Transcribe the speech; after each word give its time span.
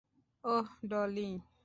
ওহ, 0.43 0.67
Dolly. 0.89 1.29